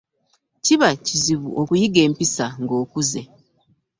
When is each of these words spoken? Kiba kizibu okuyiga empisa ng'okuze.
Kiba 0.63 0.89
kizibu 1.05 1.49
okuyiga 1.61 1.99
empisa 2.07 2.45
ng'okuze. 2.61 3.21